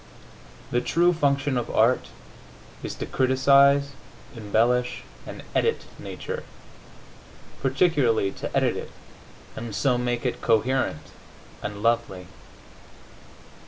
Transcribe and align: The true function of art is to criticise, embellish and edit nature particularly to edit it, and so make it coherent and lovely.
The 0.71 0.81
true 0.81 1.13
function 1.13 1.57
of 1.59 1.69
art 1.69 2.07
is 2.81 2.95
to 2.95 3.05
criticise, 3.05 3.91
embellish 4.35 5.03
and 5.27 5.43
edit 5.53 5.83
nature 5.99 6.41
particularly 7.61 8.31
to 8.31 8.57
edit 8.57 8.75
it, 8.75 8.89
and 9.55 9.75
so 9.75 9.99
make 9.99 10.25
it 10.25 10.41
coherent 10.41 11.11
and 11.61 11.83
lovely. 11.83 12.25